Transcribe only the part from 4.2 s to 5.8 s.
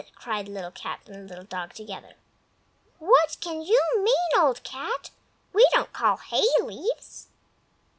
Old Cat? We